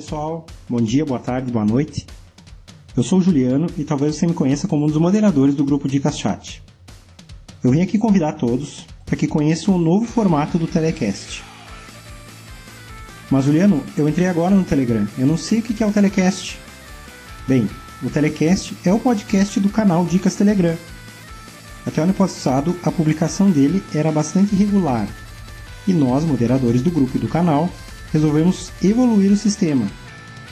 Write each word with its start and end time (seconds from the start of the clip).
pessoal, 0.00 0.46
bom 0.66 0.80
dia, 0.80 1.04
boa 1.04 1.20
tarde, 1.20 1.52
boa 1.52 1.64
noite. 1.64 2.06
Eu 2.96 3.02
sou 3.02 3.18
o 3.18 3.22
Juliano 3.22 3.66
e 3.76 3.84
talvez 3.84 4.16
você 4.16 4.26
me 4.26 4.32
conheça 4.32 4.66
como 4.66 4.86
um 4.86 4.88
dos 4.88 4.96
moderadores 4.96 5.54
do 5.54 5.62
grupo 5.62 5.86
Dicas 5.86 6.18
Chat. 6.18 6.62
Eu 7.62 7.70
vim 7.70 7.82
aqui 7.82 7.98
convidar 7.98 8.32
todos 8.32 8.86
para 9.04 9.14
que 9.14 9.26
conheçam 9.26 9.74
o 9.74 9.78
novo 9.78 10.06
formato 10.06 10.56
do 10.56 10.66
Telecast. 10.66 11.44
Mas 13.30 13.44
Juliano, 13.44 13.84
eu 13.94 14.08
entrei 14.08 14.26
agora 14.26 14.54
no 14.54 14.64
Telegram, 14.64 15.06
eu 15.18 15.26
não 15.26 15.36
sei 15.36 15.58
o 15.58 15.62
que 15.62 15.84
é 15.84 15.86
o 15.86 15.92
Telecast. 15.92 16.58
Bem, 17.46 17.68
o 18.02 18.08
Telecast 18.08 18.74
é 18.86 18.94
o 18.94 18.98
podcast 18.98 19.60
do 19.60 19.68
canal 19.68 20.06
Dicas 20.06 20.34
Telegram. 20.34 20.78
Até 21.86 22.00
o 22.00 22.04
ano 22.04 22.14
passado, 22.14 22.74
a 22.82 22.90
publicação 22.90 23.50
dele 23.50 23.84
era 23.94 24.10
bastante 24.10 24.54
irregular, 24.54 25.06
e 25.86 25.92
nós, 25.92 26.24
moderadores 26.24 26.80
do 26.80 26.90
grupo 26.90 27.18
e 27.18 27.20
do 27.20 27.28
canal, 27.28 27.68
resolvemos 28.12 28.70
evoluir 28.82 29.30
o 29.32 29.36
sistema 29.36 29.86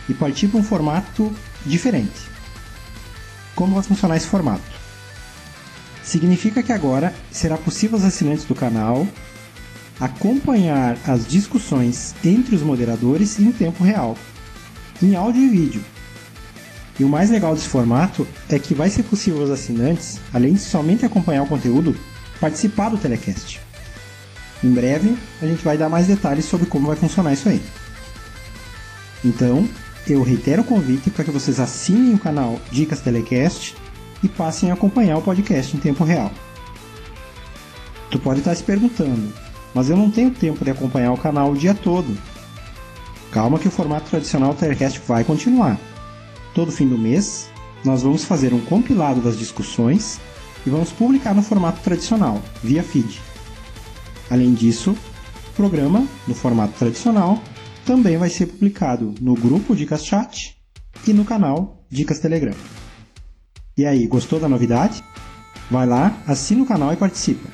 e 0.08 0.14
partir 0.14 0.48
para 0.48 0.60
um 0.60 0.64
formato 0.64 1.32
diferente. 1.64 2.28
Como 3.54 3.74
vai 3.74 3.82
funcionar 3.82 4.16
esse 4.16 4.26
formato? 4.26 4.62
Significa 6.02 6.62
que 6.62 6.72
agora 6.72 7.14
será 7.30 7.58
possível 7.58 7.96
aos 7.96 8.06
assinantes 8.06 8.44
do 8.44 8.54
canal 8.54 9.06
acompanhar 10.00 10.96
as 11.06 11.26
discussões 11.26 12.14
entre 12.24 12.54
os 12.54 12.62
moderadores 12.62 13.38
em 13.38 13.50
tempo 13.50 13.82
real, 13.82 14.16
em 15.02 15.16
áudio 15.16 15.42
e 15.42 15.48
vídeo. 15.48 15.84
E 16.98 17.04
o 17.04 17.08
mais 17.08 17.30
legal 17.30 17.54
desse 17.54 17.68
formato 17.68 18.26
é 18.48 18.58
que 18.58 18.74
vai 18.74 18.90
ser 18.90 19.04
possível 19.04 19.42
aos 19.42 19.50
assinantes, 19.50 20.20
além 20.32 20.54
de 20.54 20.60
somente 20.60 21.04
acompanhar 21.04 21.42
o 21.42 21.46
conteúdo, 21.46 21.96
participar 22.40 22.88
do 22.88 22.98
telecast. 22.98 23.60
Em 24.62 24.70
breve, 24.70 25.16
a 25.40 25.46
gente 25.46 25.64
vai 25.64 25.78
dar 25.78 25.88
mais 25.88 26.06
detalhes 26.06 26.44
sobre 26.44 26.66
como 26.66 26.88
vai 26.88 26.96
funcionar 26.96 27.32
isso 27.32 27.48
aí. 27.48 27.62
Então, 29.24 29.68
eu 30.06 30.22
reitero 30.22 30.62
o 30.62 30.64
convite 30.64 31.10
para 31.10 31.24
que 31.24 31.30
vocês 31.30 31.60
assinem 31.60 32.14
o 32.14 32.18
canal 32.18 32.58
Dicas 32.70 33.00
Telecast 33.00 33.76
e 34.22 34.28
passem 34.28 34.70
a 34.70 34.74
acompanhar 34.74 35.18
o 35.18 35.22
podcast 35.22 35.76
em 35.76 35.80
tempo 35.80 36.04
real. 36.04 36.32
Tu 38.10 38.18
pode 38.18 38.40
estar 38.40 38.54
se 38.54 38.62
perguntando, 38.64 39.32
mas 39.74 39.90
eu 39.90 39.96
não 39.96 40.10
tenho 40.10 40.30
tempo 40.30 40.64
de 40.64 40.70
acompanhar 40.70 41.12
o 41.12 41.18
canal 41.18 41.50
o 41.50 41.56
dia 41.56 41.74
todo. 41.74 42.16
Calma 43.30 43.58
que 43.58 43.68
o 43.68 43.70
formato 43.70 44.08
tradicional 44.08 44.54
Telecast 44.54 45.00
vai 45.06 45.22
continuar. 45.22 45.78
Todo 46.54 46.72
fim 46.72 46.88
do 46.88 46.96
mês, 46.96 47.50
nós 47.84 48.02
vamos 48.02 48.24
fazer 48.24 48.54
um 48.54 48.60
compilado 48.60 49.20
das 49.20 49.38
discussões 49.38 50.18
e 50.66 50.70
vamos 50.70 50.90
publicar 50.90 51.34
no 51.34 51.42
formato 51.42 51.80
tradicional, 51.82 52.42
via 52.62 52.82
feed. 52.82 53.20
Além 54.30 54.52
disso, 54.52 54.96
o 55.48 55.52
programa, 55.56 56.06
no 56.26 56.34
formato 56.34 56.74
tradicional, 56.78 57.42
também 57.84 58.18
vai 58.18 58.28
ser 58.28 58.46
publicado 58.46 59.14
no 59.20 59.34
grupo 59.34 59.74
Dicas 59.74 60.04
Chat 60.04 60.56
e 61.06 61.12
no 61.12 61.24
canal 61.24 61.84
Dicas 61.90 62.18
Telegram. 62.18 62.54
E 63.76 63.86
aí, 63.86 64.06
gostou 64.06 64.38
da 64.38 64.48
novidade? 64.48 65.02
Vai 65.70 65.86
lá, 65.86 66.22
assina 66.26 66.62
o 66.62 66.66
canal 66.66 66.92
e 66.92 66.96
participa. 66.96 67.48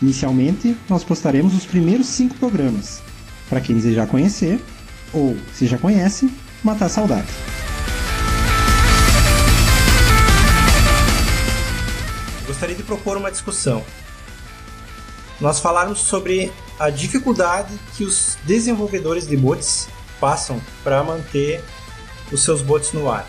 Inicialmente, 0.00 0.74
nós 0.88 1.04
postaremos 1.04 1.54
os 1.54 1.66
primeiros 1.66 2.06
cinco 2.06 2.34
programas, 2.36 3.02
para 3.48 3.60
quem 3.60 3.76
desejar 3.76 4.06
conhecer, 4.06 4.58
ou, 5.12 5.36
se 5.52 5.66
já 5.66 5.76
conhece, 5.76 6.30
matar 6.64 6.88
saudade. 6.88 7.28
Gostaria 12.46 12.74
de 12.74 12.82
propor 12.82 13.16
uma 13.16 13.30
discussão 13.30 13.84
nós 15.40 15.58
falarmos 15.58 16.00
sobre 16.00 16.52
a 16.78 16.90
dificuldade 16.90 17.78
que 17.96 18.04
os 18.04 18.36
desenvolvedores 18.44 19.26
de 19.26 19.36
bots 19.36 19.88
passam 20.20 20.60
para 20.84 21.02
manter 21.02 21.64
os 22.30 22.44
seus 22.44 22.60
bots 22.60 22.92
no 22.92 23.10
ar. 23.10 23.26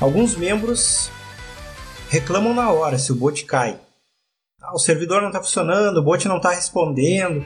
Alguns 0.00 0.36
membros 0.36 1.10
reclamam 2.08 2.54
na 2.54 2.70
hora 2.70 2.98
se 2.98 3.12
o 3.12 3.14
bot 3.14 3.44
cai. 3.44 3.78
Ah, 4.62 4.74
o 4.74 4.78
servidor 4.78 5.20
não 5.20 5.28
está 5.28 5.40
funcionando, 5.40 5.98
o 5.98 6.02
bot 6.02 6.26
não 6.26 6.36
está 6.36 6.50
respondendo. 6.50 7.44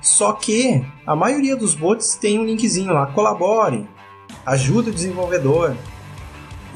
Só 0.00 0.32
que 0.32 0.84
a 1.06 1.16
maioria 1.16 1.56
dos 1.56 1.74
bots 1.74 2.14
tem 2.14 2.38
um 2.38 2.44
linkzinho 2.44 2.92
lá, 2.92 3.06
colabore, 3.06 3.88
ajude 4.46 4.90
o 4.90 4.94
desenvolvedor. 4.94 5.76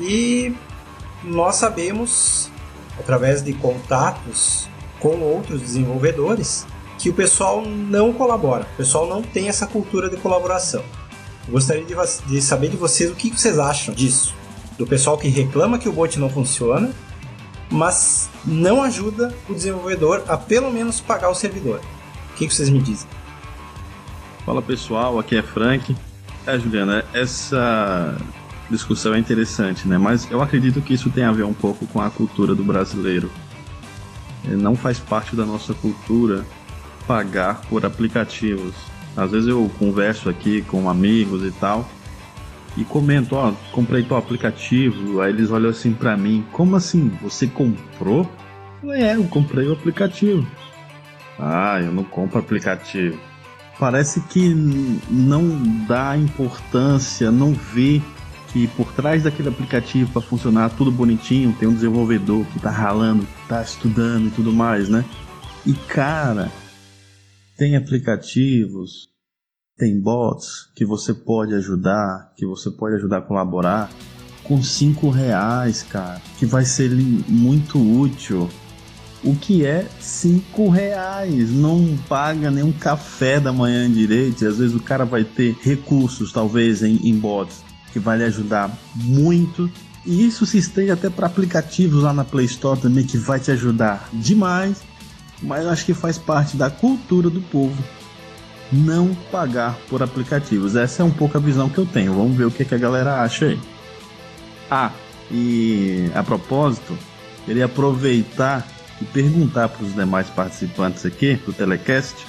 E 0.00 0.54
nós 1.22 1.56
sabemos, 1.56 2.50
através 2.98 3.42
de 3.42 3.52
contatos 3.52 4.68
com 5.02 5.18
outros 5.20 5.60
desenvolvedores 5.60 6.64
que 6.96 7.10
o 7.10 7.12
pessoal 7.12 7.66
não 7.66 8.12
colabora, 8.12 8.64
o 8.74 8.76
pessoal 8.76 9.08
não 9.08 9.20
tem 9.20 9.48
essa 9.48 9.66
cultura 9.66 10.08
de 10.08 10.16
colaboração. 10.16 10.84
Eu 11.48 11.54
gostaria 11.54 11.84
de, 11.84 11.94
de 12.28 12.40
saber 12.40 12.68
de 12.68 12.76
vocês 12.76 13.10
o 13.10 13.14
que 13.16 13.28
vocês 13.28 13.58
acham 13.58 13.92
disso. 13.92 14.32
Do 14.78 14.86
pessoal 14.86 15.18
que 15.18 15.26
reclama 15.26 15.76
que 15.76 15.88
o 15.88 15.92
bot 15.92 16.16
não 16.20 16.30
funciona, 16.30 16.90
mas 17.68 18.30
não 18.44 18.80
ajuda 18.80 19.34
o 19.48 19.54
desenvolvedor 19.54 20.22
a 20.28 20.36
pelo 20.36 20.70
menos 20.70 21.00
pagar 21.00 21.30
o 21.30 21.34
servidor. 21.34 21.80
O 22.32 22.36
que 22.36 22.48
vocês 22.48 22.70
me 22.70 22.80
dizem? 22.80 23.08
Fala 24.46 24.62
pessoal, 24.62 25.18
aqui 25.18 25.36
é 25.36 25.42
Frank. 25.42 25.96
É, 26.46 26.58
Juliana, 26.58 27.04
essa 27.12 28.16
discussão 28.70 29.14
é 29.14 29.18
interessante, 29.18 29.88
né? 29.88 29.98
Mas 29.98 30.30
eu 30.30 30.40
acredito 30.40 30.80
que 30.80 30.94
isso 30.94 31.10
tem 31.10 31.24
a 31.24 31.32
ver 31.32 31.44
um 31.44 31.52
pouco 31.52 31.86
com 31.88 32.00
a 32.00 32.08
cultura 32.08 32.54
do 32.54 32.62
brasileiro. 32.62 33.30
É, 34.48 34.54
não 34.54 34.74
faz 34.74 34.98
parte 34.98 35.36
da 35.36 35.44
nossa 35.44 35.74
cultura 35.74 36.44
pagar 37.06 37.62
por 37.62 37.84
aplicativos. 37.84 38.74
Às 39.16 39.30
vezes 39.30 39.48
eu 39.48 39.70
converso 39.78 40.28
aqui 40.28 40.62
com 40.62 40.88
amigos 40.88 41.44
e 41.44 41.50
tal 41.52 41.88
e 42.76 42.84
comento, 42.84 43.34
ó, 43.36 43.52
comprei 43.70 44.02
teu 44.02 44.16
aplicativo, 44.16 45.20
aí 45.20 45.30
eles 45.30 45.50
olham 45.50 45.70
assim 45.70 45.92
para 45.92 46.16
mim, 46.16 46.44
como 46.52 46.76
assim? 46.76 47.12
Você 47.22 47.46
comprou? 47.46 48.28
Eu 48.82 48.88
falei, 48.88 49.02
é, 49.02 49.16
eu 49.16 49.24
comprei 49.24 49.68
o 49.68 49.72
aplicativo. 49.72 50.46
Ah, 51.38 51.80
eu 51.80 51.92
não 51.92 52.04
compro 52.04 52.38
aplicativo. 52.38 53.18
Parece 53.78 54.20
que 54.22 54.54
não 55.10 55.62
dá 55.86 56.16
importância, 56.16 57.30
não 57.30 57.52
vê 57.52 58.00
que 58.52 58.68
por 58.68 58.92
trás 58.92 59.22
daquele 59.22 59.48
aplicativo 59.48 60.12
para 60.12 60.20
funcionar 60.20 60.70
tudo 60.76 60.92
bonitinho, 60.92 61.56
tem 61.58 61.68
um 61.68 61.74
desenvolvedor 61.74 62.44
que 62.46 62.60
tá 62.60 62.70
ralando, 62.70 63.26
tá 63.48 63.62
estudando 63.62 64.28
e 64.28 64.30
tudo 64.30 64.52
mais, 64.52 64.88
né? 64.88 65.04
E 65.64 65.72
cara, 65.72 66.50
tem 67.56 67.76
aplicativos, 67.76 69.08
tem 69.78 69.98
bots 69.98 70.70
que 70.76 70.84
você 70.84 71.14
pode 71.14 71.54
ajudar, 71.54 72.32
que 72.36 72.44
você 72.44 72.70
pode 72.70 72.96
ajudar 72.96 73.18
a 73.18 73.22
colaborar 73.22 73.90
com 74.44 74.62
cinco 74.62 75.08
reais, 75.08 75.82
cara, 75.82 76.20
que 76.38 76.44
vai 76.44 76.64
ser 76.64 76.90
muito 76.90 77.78
útil. 77.78 78.50
O 79.24 79.36
que 79.36 79.64
é 79.64 79.86
cinco 80.00 80.68
reais? 80.68 81.52
Não 81.52 81.96
paga 82.08 82.50
nem 82.50 82.64
um 82.64 82.72
café 82.72 83.38
da 83.38 83.52
manhã 83.52 83.88
direito. 83.88 84.44
Às 84.44 84.58
vezes 84.58 84.74
o 84.74 84.82
cara 84.82 85.04
vai 85.04 85.22
ter 85.22 85.56
recursos, 85.62 86.32
talvez, 86.32 86.82
em, 86.82 86.96
em 87.08 87.16
bots 87.16 87.62
que 87.92 87.98
vai 87.98 88.18
lhe 88.18 88.24
ajudar 88.24 88.70
muito. 88.94 89.70
E 90.04 90.26
isso 90.26 90.44
se 90.46 90.58
estende 90.58 90.90
até 90.90 91.08
para 91.08 91.26
aplicativos 91.26 92.02
lá 92.02 92.12
na 92.12 92.24
Play 92.24 92.46
Store 92.46 92.80
também, 92.80 93.04
que 93.04 93.16
vai 93.16 93.38
te 93.38 93.50
ajudar 93.50 94.08
demais. 94.12 94.82
Mas 95.42 95.66
acho 95.66 95.84
que 95.84 95.94
faz 95.94 96.18
parte 96.18 96.56
da 96.56 96.70
cultura 96.70 97.28
do 97.28 97.40
povo 97.40 97.76
não 98.72 99.14
pagar 99.30 99.76
por 99.88 100.02
aplicativos. 100.02 100.74
Essa 100.74 101.02
é 101.02 101.04
um 101.04 101.10
pouco 101.10 101.36
a 101.36 101.40
visão 101.40 101.68
que 101.68 101.78
eu 101.78 101.84
tenho. 101.84 102.14
Vamos 102.14 102.36
ver 102.36 102.46
o 102.46 102.50
que, 102.50 102.64
que 102.64 102.74
a 102.74 102.78
galera 102.78 103.20
acha 103.20 103.46
aí. 103.46 103.60
Ah, 104.70 104.90
e 105.30 106.10
a 106.14 106.22
propósito, 106.22 106.96
queria 107.44 107.66
aproveitar 107.66 108.66
e 109.00 109.04
perguntar 109.04 109.68
para 109.68 109.84
os 109.84 109.94
demais 109.94 110.28
participantes 110.30 111.04
aqui 111.04 111.34
do 111.34 111.52
Telecast 111.52 112.26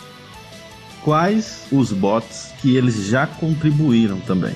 quais 1.03 1.65
os 1.71 1.91
bots 1.91 2.51
que 2.61 2.75
eles 2.75 3.05
já 3.05 3.25
contribuíram 3.25 4.19
também. 4.21 4.55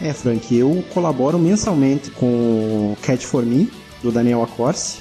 É, 0.00 0.12
Frank, 0.12 0.54
eu 0.54 0.84
colaboro 0.94 1.38
mensalmente 1.38 2.10
com 2.12 2.92
o 2.92 2.96
Cat 3.02 3.26
for 3.26 3.44
Me, 3.44 3.70
do 4.00 4.12
Daniel 4.12 4.42
Acorce. 4.44 4.98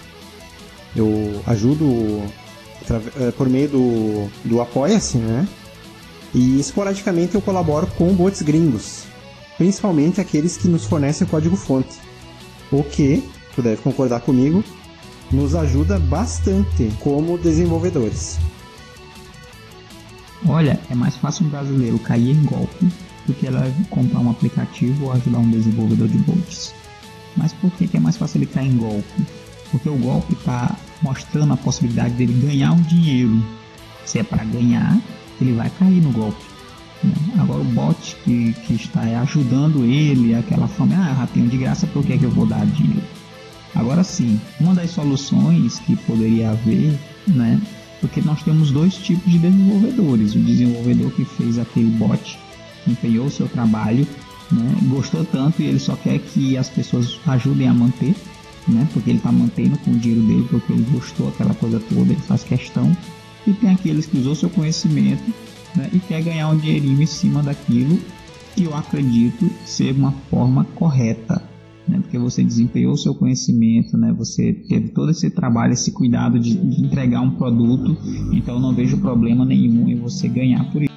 Eu 0.95 1.41
ajudo 1.45 2.23
é, 3.19 3.31
por 3.31 3.47
meio 3.47 3.69
do, 3.69 4.29
do 4.43 4.59
Apoia-se, 4.59 5.17
né? 5.17 5.47
E 6.33 6.59
esporadicamente 6.59 7.35
eu 7.35 7.41
colaboro 7.41 7.85
com 7.95 8.13
bots 8.13 8.41
gringos, 8.41 9.03
principalmente 9.55 10.19
aqueles 10.19 10.57
que 10.57 10.67
nos 10.67 10.85
fornecem 10.85 11.27
código-fonte. 11.27 11.95
O 12.71 12.83
que, 12.83 13.23
tu 13.55 13.61
deve 13.61 13.81
concordar 13.81 14.21
comigo, 14.21 14.63
nos 15.31 15.53
ajuda 15.53 15.99
bastante 15.99 16.91
como 16.99 17.37
desenvolvedores. 17.37 18.39
Olha, 20.47 20.79
é 20.89 20.95
mais 20.95 21.15
fácil 21.17 21.45
um 21.45 21.49
brasileiro 21.49 21.99
cair 21.99 22.31
em 22.31 22.43
golpe 22.43 22.87
do 23.27 23.33
que 23.33 23.45
ela 23.45 23.71
comprar 23.89 24.19
um 24.19 24.31
aplicativo 24.31 25.05
ou 25.05 25.13
ajudar 25.13 25.39
um 25.39 25.51
desenvolvedor 25.51 26.07
de 26.07 26.17
bots. 26.19 26.73
Mas 27.35 27.53
por 27.53 27.69
que, 27.71 27.89
é 27.95 27.99
mais 27.99 28.17
fácil 28.17 28.39
ele 28.39 28.47
cair 28.47 28.71
em 28.71 28.77
golpe? 28.77 29.25
Porque 29.69 29.89
o 29.89 29.97
golpe 29.97 30.33
está 30.33 30.75
mostrando 31.01 31.53
a 31.53 31.57
possibilidade 31.57 32.15
dele 32.15 32.33
ganhar 32.33 32.71
um 32.71 32.81
dinheiro. 32.81 33.43
Se 34.05 34.19
é 34.19 34.23
para 34.23 34.43
ganhar, 34.45 34.97
ele 35.39 35.53
vai 35.53 35.69
cair 35.69 36.01
no 36.01 36.11
golpe. 36.11 36.43
Né? 37.03 37.13
Agora 37.37 37.61
o 37.61 37.65
bot 37.65 38.15
que, 38.23 38.53
que 38.65 38.73
está 38.73 39.01
ajudando 39.21 39.85
ele, 39.85 40.33
aquela 40.33 40.67
forma, 40.67 40.95
ah, 40.95 41.13
ratinho 41.13 41.49
de 41.49 41.57
graça, 41.57 41.85
por 41.87 42.03
que, 42.03 42.13
é 42.13 42.17
que 42.17 42.23
eu 42.23 42.31
vou 42.31 42.45
dar 42.45 42.65
dinheiro? 42.65 43.05
Agora 43.75 44.03
sim, 44.03 44.39
uma 44.59 44.73
das 44.73 44.89
soluções 44.91 45.79
que 45.79 45.95
poderia 45.95 46.51
haver, 46.51 46.97
né? 47.27 47.61
Porque 48.01 48.21
nós 48.21 48.41
temos 48.41 48.71
dois 48.71 48.95
tipos 48.95 49.31
de 49.31 49.37
desenvolvedores. 49.37 50.33
O 50.33 50.39
desenvolvedor 50.39 51.11
que 51.11 51.25
fez 51.25 51.59
aquele 51.59 51.91
bot, 51.91 52.39
empenhou 52.87 53.25
o 53.27 53.31
seu 53.31 53.47
trabalho, 53.47 54.07
né? 54.51 54.75
gostou 54.83 55.25
tanto 55.25 55.61
e 55.61 55.65
ele 55.65 55.79
só 55.79 55.95
quer 55.95 56.19
que 56.19 56.57
as 56.57 56.69
pessoas 56.69 57.19
ajudem 57.27 57.67
a 57.67 57.73
manter, 57.73 58.15
né? 58.67 58.87
Porque 58.93 59.09
ele 59.09 59.17
está 59.17 59.31
mantendo 59.31 59.77
com 59.79 59.91
o 59.91 59.97
dinheiro 59.97 60.25
dele, 60.25 60.47
porque 60.49 60.73
ele 60.73 60.85
gostou 60.91 61.29
aquela 61.29 61.53
coisa 61.53 61.79
toda, 61.79 62.11
ele 62.11 62.21
faz 62.21 62.43
questão. 62.43 62.95
E 63.45 63.53
tem 63.53 63.69
aqueles 63.69 64.05
que 64.05 64.17
usou 64.17 64.35
seu 64.35 64.49
conhecimento 64.49 65.23
né? 65.75 65.89
e 65.93 65.99
quer 65.99 66.21
ganhar 66.21 66.49
um 66.49 66.57
dinheirinho 66.57 67.01
em 67.01 67.05
cima 67.05 67.41
daquilo 67.41 67.97
que 68.55 68.63
eu 68.63 68.75
acredito 68.75 69.49
ser 69.65 69.91
uma 69.91 70.11
forma 70.29 70.65
correta. 70.75 71.41
Né? 71.87 71.99
Porque 72.01 72.17
você 72.17 72.43
desempenhou 72.43 72.93
o 72.93 72.97
seu 72.97 73.15
conhecimento, 73.15 73.97
né? 73.97 74.11
você 74.11 74.51
teve 74.51 74.89
todo 74.89 75.11
esse 75.11 75.29
trabalho, 75.29 75.73
esse 75.73 75.91
cuidado 75.91 76.39
de, 76.39 76.57
de 76.57 76.81
entregar 76.83 77.21
um 77.21 77.31
produto, 77.31 77.95
então 78.33 78.59
não 78.59 78.73
vejo 78.73 78.97
problema 78.97 79.45
nenhum 79.45 79.87
em 79.87 79.95
você 79.95 80.27
ganhar 80.27 80.69
por 80.71 80.81
isso. 80.81 80.96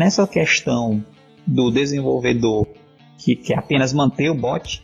Nessa 0.00 0.26
questão 0.26 1.04
do 1.46 1.70
desenvolvedor 1.70 2.66
que 3.18 3.36
quer 3.36 3.58
apenas 3.58 3.92
manter 3.92 4.30
o 4.30 4.34
bot, 4.34 4.80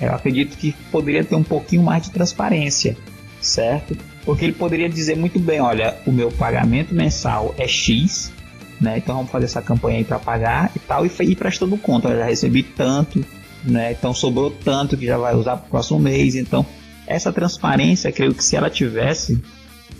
eu 0.00 0.12
acredito 0.12 0.56
que 0.56 0.70
poderia 0.92 1.24
ter 1.24 1.34
um 1.34 1.42
pouquinho 1.42 1.82
mais 1.82 2.04
de 2.04 2.12
transparência, 2.12 2.96
certo? 3.40 3.96
Porque 4.24 4.44
ele 4.44 4.52
poderia 4.52 4.88
dizer 4.88 5.16
muito 5.16 5.40
bem, 5.40 5.60
olha, 5.60 5.96
o 6.06 6.12
meu 6.12 6.30
pagamento 6.30 6.94
mensal 6.94 7.52
é 7.58 7.66
X, 7.66 8.32
né? 8.80 8.98
Então 8.98 9.16
vamos 9.16 9.32
fazer 9.32 9.46
essa 9.46 9.60
campanha 9.60 9.98
aí 9.98 10.04
para 10.04 10.20
pagar 10.20 10.70
e 10.76 10.78
tal, 10.78 11.04
e 11.04 11.10
ir 11.22 11.34
prestando 11.34 11.76
conta, 11.76 12.16
já 12.16 12.24
recebi 12.24 12.62
tanto, 12.62 13.26
né? 13.64 13.90
Então 13.90 14.14
sobrou 14.14 14.52
tanto 14.52 14.96
que 14.96 15.04
já 15.04 15.18
vai 15.18 15.34
usar 15.34 15.56
para 15.56 15.66
o 15.66 15.70
próximo 15.70 15.98
mês. 15.98 16.36
Então 16.36 16.64
essa 17.08 17.32
transparência, 17.32 18.12
creio 18.12 18.32
que 18.32 18.44
se 18.44 18.54
ela 18.54 18.70
tivesse, 18.70 19.42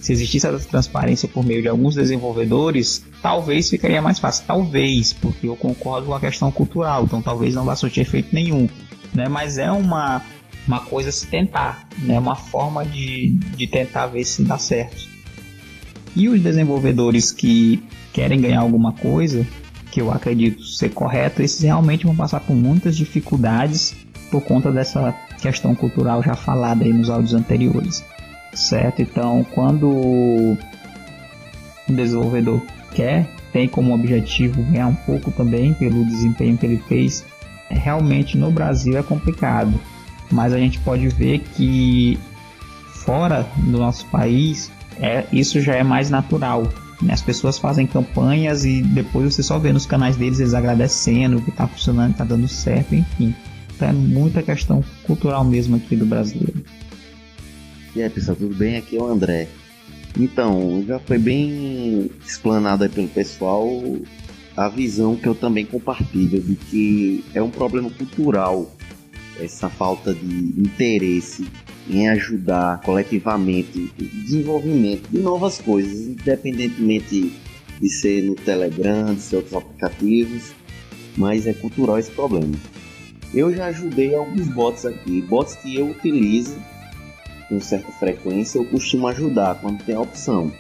se 0.05 0.13
existisse 0.13 0.47
essa 0.47 0.69
transparência 0.69 1.27
por 1.27 1.43
meio 1.43 1.63
de 1.63 1.69
alguns 1.69 1.95
desenvolvedores, 1.95 3.03
talvez 3.23 3.71
ficaria 3.71 4.03
mais 4.03 4.19
fácil. 4.19 4.45
Talvez, 4.47 5.15
porque 5.15 5.49
eu 5.49 5.57
concordo 5.57 6.09
com 6.09 6.15
a 6.15 6.21
questão 6.21 6.53
cultural, 6.53 7.05
então 7.05 7.23
talvez 7.23 7.55
não 7.55 7.65
vá 7.65 7.75
surtir 7.75 8.03
efeito 8.03 8.29
nenhum. 8.35 8.69
Né? 9.15 9.31
Mas 9.31 9.57
é 9.57 9.73
uma, 9.73 10.21
uma 10.69 10.81
coisa 10.81 11.09
a 11.09 11.13
se 11.13 11.27
tentar, 11.27 11.89
né? 12.01 12.19
uma 12.19 12.37
forma 12.37 12.85
de, 12.85 13.31
de 13.57 13.67
tentar 13.67 14.09
ver 14.09 14.25
se 14.25 14.43
dá 14.43 14.59
certo. 14.59 15.09
E 16.15 16.29
os 16.29 16.39
desenvolvedores 16.39 17.33
que 17.33 17.83
querem 18.13 18.43
ganhar 18.43 18.61
alguma 18.61 18.93
coisa, 18.93 19.47
que 19.91 20.03
eu 20.03 20.13
acredito 20.13 20.63
ser 20.65 20.91
correto, 20.91 21.41
esses 21.41 21.63
realmente 21.63 22.05
vão 22.05 22.15
passar 22.15 22.41
por 22.41 22.55
muitas 22.55 22.95
dificuldades 22.95 23.97
por 24.31 24.43
conta 24.43 24.71
dessa 24.71 25.15
questão 25.41 25.75
cultural 25.75 26.23
já 26.23 26.35
falada 26.35 26.85
aí 26.85 26.93
nos 26.93 27.09
áudios 27.09 27.33
anteriores, 27.33 28.05
certo? 28.59 29.03
Então, 29.03 29.45
quando 29.53 29.89
o 29.89 30.57
desenvolvedor 31.89 32.63
quer, 32.93 33.29
tem 33.53 33.69
como 33.69 33.95
objetivo 33.95 34.63
ganhar 34.63 34.89
um 34.89 34.95
pouco 34.95 35.31
também 35.31 35.75
pelo 35.75 36.05
desempenho 36.05 36.57
que 36.57 36.67
ele 36.67 36.83
fez, 36.89 37.25
realmente 37.71 38.37
no 38.37 38.51
Brasil 38.51 38.97
é 38.97 39.03
complicado, 39.03 39.73
mas 40.31 40.53
a 40.53 40.59
gente 40.59 40.79
pode 40.81 41.09
ver 41.09 41.41
que 41.41 42.19
fora 43.05 43.47
do 43.59 43.79
nosso 43.79 44.07
país 44.07 44.71
é, 45.01 45.25
isso 45.33 45.61
já 45.61 45.75
é 45.75 45.83
mais 45.83 46.11
natural. 46.11 46.65
Né? 47.03 47.13
As 47.13 47.23
pessoas 47.23 47.59
fazem 47.59 47.87
campanhas 47.87 48.65
e 48.65 48.83
depois 48.83 49.35
você 49.35 49.43
só 49.43 49.59
vê 49.59 49.73
nos 49.73 49.87
canais 49.87 50.17
deles 50.17 50.41
eles 50.41 50.55
agradecendo 50.55 51.41
que 51.41 51.51
está 51.51 51.67
funcionando, 51.67 52.13
está 52.13 52.25
dando 52.25 52.49
certo, 52.49 52.95
enfim. 52.95 53.35
Então 53.75 53.89
é 53.89 53.93
muita 53.93 54.43
questão 54.43 54.83
cultural 55.05 55.45
mesmo 55.45 55.77
aqui 55.77 55.97
do 55.97 56.07
brasileiro. 56.07 56.65
E 57.95 58.03
aí 58.03 58.11
pessoal, 58.11 58.37
tudo 58.37 58.57
bem? 58.57 58.77
Aqui 58.77 58.97
é 58.97 59.01
o 59.01 59.07
André. 59.07 59.47
Então, 60.19 60.85
já 60.85 60.99
foi 60.99 61.17
bem 61.17 62.11
explanado 62.27 62.89
pelo 62.91 63.07
pessoal 63.07 63.71
a 64.57 64.69
visão 64.69 65.15
que 65.15 65.29
eu 65.29 65.35
também 65.35 65.65
compartilho 65.65 66.41
de 66.41 66.57
que 66.57 67.25
é 67.33 67.41
um 67.41 67.51
problema 67.51 67.89
cultural 67.91 68.69
essa 69.41 69.69
falta 69.69 70.13
de 70.13 70.61
interesse 70.61 71.47
em 71.89 72.09
ajudar 72.09 72.81
coletivamente 72.81 73.93
o 74.01 74.05
desenvolvimento 74.25 75.09
de 75.09 75.19
novas 75.19 75.59
coisas, 75.61 76.09
independentemente 76.09 77.33
de 77.81 77.89
ser 77.89 78.23
no 78.23 78.35
Telegram, 78.35 79.15
de 79.15 79.21
ser 79.21 79.37
outros 79.37 79.55
aplicativos, 79.55 80.53
mas 81.17 81.47
é 81.47 81.55
cultural 81.55 81.97
esse 81.97 82.11
problema. 82.11 82.55
Eu 83.33 83.55
já 83.55 83.67
ajudei 83.67 84.17
alguns 84.17 84.49
bots 84.49 84.85
aqui, 84.85 85.23
bots 85.23 85.55
que 85.57 85.77
eu 85.77 85.91
utilizo 85.91 86.57
com 87.55 87.61
certa 87.61 87.93
frequência, 87.93 88.59
eu 88.59 88.65
costumo 88.65 89.07
ajudar 89.09 89.61
quando 89.61 89.83
tem 89.85 89.95
a 89.95 90.01
opção. 90.01 90.53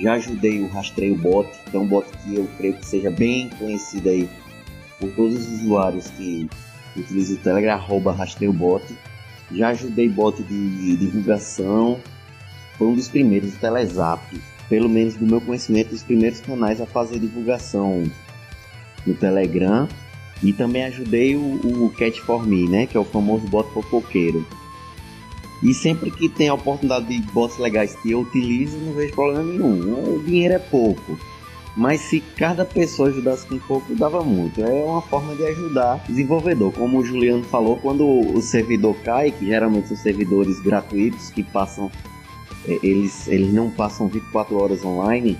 Já 0.00 0.14
ajudei 0.14 0.60
o 0.60 0.68
Rastreio 0.68 1.16
Bot, 1.16 1.48
que 1.70 1.76
é 1.76 1.80
um 1.80 1.86
bot 1.86 2.06
que 2.22 2.36
eu 2.36 2.48
creio 2.58 2.74
que 2.74 2.86
seja 2.86 3.10
bem 3.10 3.48
conhecido 3.58 4.08
aí 4.08 4.28
por 5.00 5.10
todos 5.12 5.36
os 5.36 5.62
usuários 5.62 6.08
que 6.10 6.48
utilizam 6.96 7.36
o 7.36 7.40
Telegram, 7.40 7.74
arroba 7.74 8.12
Rastreio 8.12 8.52
Bot 8.52 8.84
já 9.50 9.68
ajudei 9.68 10.08
bot 10.08 10.42
de 10.42 10.96
divulgação. 10.96 12.00
Foi 12.76 12.88
um 12.88 12.94
dos 12.94 13.08
primeiros, 13.08 13.54
o 13.54 13.58
Telezap. 13.58 14.22
Pelo 14.68 14.88
menos 14.88 15.14
do 15.14 15.24
meu 15.24 15.40
conhecimento, 15.40 15.90
dos 15.90 16.02
primeiros 16.02 16.40
canais 16.40 16.80
a 16.80 16.86
fazer 16.86 17.20
divulgação 17.20 18.02
no 19.06 19.14
Telegram. 19.14 19.88
E 20.42 20.52
também 20.52 20.84
ajudei 20.84 21.36
o, 21.36 21.84
o 21.84 21.90
Cat 21.90 22.20
for 22.20 22.46
Me, 22.46 22.68
né? 22.68 22.86
Que 22.86 22.96
é 22.96 23.00
o 23.00 23.04
famoso 23.04 23.46
bot 23.46 23.72
fofoqueiro. 23.72 24.44
E 25.66 25.74
sempre 25.74 26.12
que 26.12 26.28
tem 26.28 26.48
a 26.48 26.54
oportunidade 26.54 27.06
de 27.06 27.20
bots 27.32 27.58
legais 27.58 27.96
que 27.96 28.12
eu 28.12 28.20
utilizo, 28.20 28.78
não 28.78 28.92
vejo 28.92 29.12
problema 29.14 29.42
nenhum. 29.42 30.14
O 30.14 30.22
dinheiro 30.22 30.54
é 30.54 30.60
pouco. 30.60 31.18
Mas 31.76 32.02
se 32.02 32.20
cada 32.20 32.64
pessoa 32.64 33.08
ajudasse 33.08 33.44
com 33.48 33.58
pouco, 33.58 33.92
dava 33.96 34.22
muito. 34.22 34.62
É 34.62 34.84
uma 34.84 35.02
forma 35.02 35.34
de 35.34 35.44
ajudar 35.44 35.96
o 36.04 36.06
desenvolvedor. 36.06 36.72
Como 36.72 37.00
o 37.00 37.04
Juliano 37.04 37.42
falou, 37.42 37.76
quando 37.78 38.06
o 38.06 38.40
servidor 38.40 38.94
cai, 39.02 39.32
que 39.32 39.44
geralmente 39.44 39.88
são 39.88 39.96
servidores 39.96 40.60
gratuitos 40.60 41.30
que 41.30 41.42
passam, 41.42 41.90
é, 42.68 42.78
eles, 42.80 43.26
eles 43.26 43.52
não 43.52 43.68
passam 43.68 44.06
24 44.06 44.56
horas 44.56 44.84
online, 44.84 45.36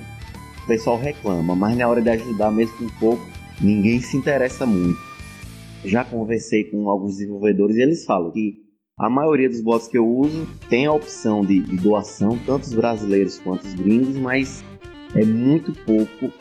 o 0.64 0.66
pessoal 0.66 0.98
reclama. 0.98 1.54
Mas 1.54 1.76
na 1.78 1.86
hora 1.86 2.02
de 2.02 2.10
ajudar, 2.10 2.50
mesmo 2.50 2.76
com 2.78 2.88
pouco, 2.98 3.22
ninguém 3.60 4.00
se 4.00 4.16
interessa 4.16 4.66
muito. 4.66 4.98
Já 5.84 6.04
conversei 6.04 6.64
com 6.64 6.90
alguns 6.90 7.12
desenvolvedores 7.12 7.76
e 7.76 7.82
eles 7.82 8.04
falam 8.04 8.32
que 8.32 8.65
a 8.98 9.10
maioria 9.10 9.46
dos 9.46 9.60
bots 9.60 9.88
que 9.88 9.98
eu 9.98 10.08
uso 10.08 10.48
tem 10.70 10.86
a 10.86 10.92
opção 10.92 11.44
de, 11.44 11.60
de 11.60 11.76
doação, 11.76 12.38
tanto 12.46 12.62
os 12.64 12.72
brasileiros 12.72 13.38
quanto 13.38 13.66
os 13.66 13.74
gringos, 13.74 14.16
mas 14.16 14.64
é 15.14 15.22
muito 15.22 15.70
pouco, 15.84 16.32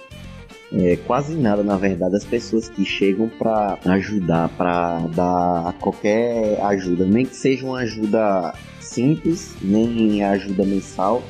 é, 0.72 0.96
quase 1.06 1.36
nada 1.36 1.64
na 1.64 1.76
verdade, 1.76 2.16
as 2.16 2.24
pessoas 2.24 2.70
que 2.70 2.86
chegam 2.86 3.28
para 3.28 3.78
ajudar, 3.84 4.48
para 4.56 5.00
dar 5.08 5.74
qualquer 5.82 6.62
ajuda, 6.62 7.06
nem 7.06 7.26
que 7.26 7.36
seja 7.36 7.66
uma 7.66 7.80
ajuda 7.80 8.54
simples, 8.80 9.54
nem 9.62 10.24
ajuda 10.24 10.64
mensal, 10.64 11.22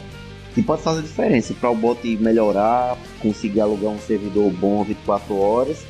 que 0.53 0.61
pode 0.61 0.83
fazer 0.83 1.01
diferença 1.01 1.55
para 1.55 1.71
o 1.71 1.75
bot 1.75 2.05
melhorar, 2.17 2.99
conseguir 3.19 3.61
alugar 3.61 3.91
um 3.91 3.99
servidor 3.99 4.51
bom 4.51 4.83
24 4.83 5.35
horas 5.35 5.83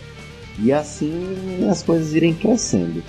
e 0.58 0.72
assim 0.72 1.68
as 1.70 1.84
coisas 1.84 2.13
irem 2.13 2.34
crescendo. 2.34 3.04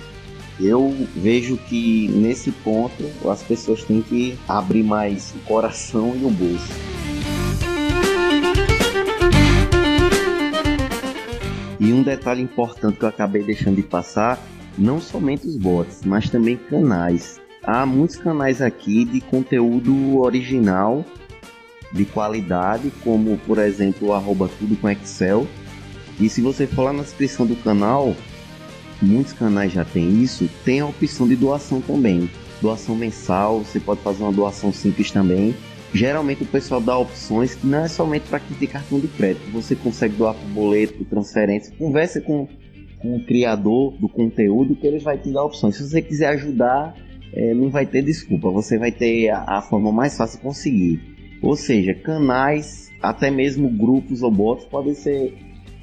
Eu 0.59 0.95
vejo 1.15 1.55
que 1.55 2.07
nesse 2.07 2.51
ponto 2.51 3.05
as 3.29 3.43
pessoas 3.43 3.83
têm 3.83 4.01
que 4.01 4.37
abrir 4.47 4.83
mais 4.83 5.33
o 5.35 5.39
coração 5.47 6.15
e 6.15 6.25
o 6.25 6.31
bolso. 6.31 6.73
E 11.79 11.93
um 11.93 12.01
detalhe 12.01 12.41
importante 12.41 12.97
que 12.97 13.05
eu 13.05 13.09
acabei 13.09 13.43
deixando 13.43 13.75
de 13.75 13.83
passar, 13.83 14.41
não 14.77 14.99
somente 14.99 15.47
os 15.47 15.55
bots, 15.55 16.01
mas 16.03 16.29
também 16.29 16.57
canais. 16.57 17.39
Há 17.63 17.85
muitos 17.85 18.15
canais 18.15 18.61
aqui 18.61 19.05
de 19.05 19.21
conteúdo 19.21 20.19
original, 20.19 21.05
de 21.91 22.03
qualidade, 22.03 22.91
como 23.03 23.37
por 23.45 23.59
exemplo 23.59 24.07
o 24.07 24.13
arroba 24.13 24.49
tudo 24.57 24.75
com 24.75 24.89
Excel. 24.89 25.47
E 26.19 26.27
se 26.29 26.41
você 26.41 26.65
for 26.65 26.83
lá 26.83 26.93
na 26.93 27.03
descrição 27.03 27.45
do 27.45 27.55
canal, 27.57 28.15
muitos 29.01 29.33
canais 29.33 29.71
já 29.71 29.85
tem 29.85 30.21
isso, 30.21 30.49
tem 30.65 30.79
a 30.79 30.85
opção 30.85 31.27
de 31.27 31.35
doação 31.35 31.81
também. 31.81 32.29
Doação 32.61 32.95
mensal, 32.95 33.59
você 33.59 33.79
pode 33.79 34.01
fazer 34.01 34.23
uma 34.23 34.31
doação 34.31 34.73
simples 34.73 35.11
também 35.11 35.55
geralmente 35.93 36.43
o 36.43 36.45
pessoal 36.45 36.81
dá 36.81 36.97
opções 36.97 37.55
que 37.55 37.65
não 37.65 37.85
é 37.85 37.87
somente 37.87 38.27
para 38.27 38.39
quem 38.39 38.55
tem 38.57 38.67
cartão 38.67 38.99
de 38.99 39.07
crédito. 39.07 39.49
Você 39.51 39.75
consegue 39.75 40.15
doar 40.15 40.35
por 40.35 40.47
boleto, 40.49 40.93
por 40.93 41.05
transferência. 41.05 41.73
Converse 41.77 42.21
com, 42.21 42.47
com 42.99 43.15
o 43.15 43.25
criador 43.25 43.93
do 43.97 44.09
conteúdo 44.09 44.75
que 44.75 44.85
ele 44.85 44.99
vai 44.99 45.17
te 45.17 45.31
dar 45.31 45.43
opções. 45.43 45.75
Se 45.75 45.87
você 45.87 46.01
quiser 46.01 46.29
ajudar, 46.29 46.95
é, 47.33 47.53
não 47.53 47.69
vai 47.69 47.85
ter 47.85 48.01
desculpa. 48.01 48.49
Você 48.51 48.77
vai 48.77 48.91
ter 48.91 49.29
a, 49.29 49.43
a, 49.57 49.61
forma 49.61 49.91
mais 49.91 50.17
fácil 50.17 50.37
de 50.37 50.43
conseguir. 50.43 51.01
Ou 51.41 51.55
seja, 51.55 51.93
canais, 51.93 52.91
até 53.01 53.29
mesmo 53.29 53.69
grupos 53.69 54.21
ou 54.21 54.31
bots 54.31 54.65
podem 54.65 54.93
ser 54.93 55.35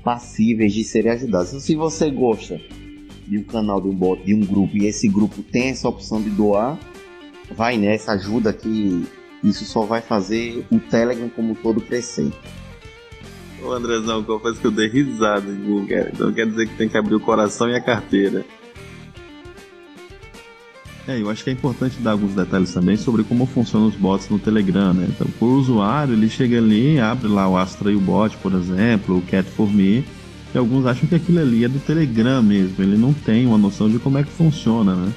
passíveis 0.02 0.72
de 0.72 0.84
serem 0.84 1.12
ajudados. 1.12 1.50
Se 1.62 1.74
você 1.74 2.10
gosta 2.10 2.60
de 3.26 3.38
um 3.38 3.42
canal 3.42 3.80
de 3.80 3.88
um 3.88 3.94
bot, 3.94 4.22
de 4.24 4.34
um 4.34 4.40
grupo, 4.40 4.76
e 4.76 4.86
esse 4.86 5.08
grupo 5.08 5.42
tem 5.42 5.68
essa 5.68 5.88
opção 5.88 6.20
de 6.20 6.30
doar, 6.30 6.78
vai 7.56 7.76
nessa 7.76 8.12
ajuda 8.12 8.52
que 8.52 9.04
isso 9.42 9.64
só 9.64 9.82
vai 9.82 10.00
fazer 10.00 10.64
o 10.70 10.78
Telegram 10.78 11.28
como 11.28 11.52
um 11.52 11.54
todo 11.54 11.80
crescer. 11.80 12.32
Ô 13.62 13.72
Andrezão, 13.72 14.22
confesso 14.22 14.60
que 14.60 14.66
eu 14.66 14.70
dei 14.70 14.88
risada 14.88 15.50
em 15.50 15.54
mim, 15.54 15.86
cara. 15.86 16.10
Então 16.12 16.32
quer 16.32 16.46
dizer 16.46 16.68
que 16.68 16.76
tem 16.76 16.88
que 16.88 16.96
abrir 16.96 17.14
o 17.14 17.20
coração 17.20 17.68
e 17.68 17.74
a 17.74 17.80
carteira. 17.80 18.44
É, 21.06 21.20
eu 21.20 21.28
acho 21.28 21.44
que 21.44 21.50
é 21.50 21.52
importante 21.52 21.98
dar 22.00 22.12
alguns 22.12 22.34
detalhes 22.34 22.72
também 22.72 22.96
sobre 22.96 23.24
como 23.24 23.44
funcionam 23.44 23.88
os 23.88 23.94
bots 23.94 24.28
no 24.30 24.38
Telegram, 24.38 24.94
né? 24.94 25.06
Então, 25.08 25.26
o 25.38 25.52
usuário, 25.52 26.14
ele 26.14 26.30
chega 26.30 26.56
ali, 26.56 26.98
abre 26.98 27.28
lá 27.28 27.46
o 27.46 27.58
Astra 27.58 27.92
e 27.92 27.94
o 27.94 28.00
bot, 28.00 28.34
por 28.38 28.54
exemplo, 28.54 29.18
o 29.18 29.22
Cat 29.22 29.46
for 29.50 29.70
Me, 29.70 30.02
e 30.54 30.58
alguns 30.58 30.86
acham 30.86 31.08
que 31.08 31.14
aquilo 31.14 31.40
ali 31.40 31.64
é 31.64 31.68
do 31.68 31.80
Telegram 31.80 32.42
mesmo, 32.42 32.76
ele 32.78 32.96
não 32.96 33.12
tem 33.12 33.46
uma 33.46 33.58
noção 33.58 33.90
de 33.90 33.98
como 33.98 34.18
é 34.18 34.22
que 34.22 34.30
funciona, 34.30 34.94
né? 34.94 35.12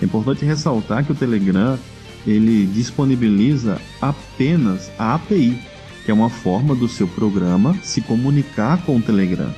É 0.00 0.04
importante 0.04 0.44
ressaltar 0.44 1.04
que 1.04 1.12
o 1.12 1.14
Telegram, 1.14 1.78
ele 2.26 2.66
disponibiliza 2.66 3.80
apenas 4.00 4.90
a 4.98 5.14
API, 5.14 5.58
que 6.04 6.10
é 6.10 6.14
uma 6.14 6.28
forma 6.28 6.74
do 6.74 6.88
seu 6.88 7.06
programa 7.06 7.74
se 7.82 8.00
comunicar 8.00 8.84
com 8.84 8.96
o 8.96 9.02
Telegram 9.02 9.54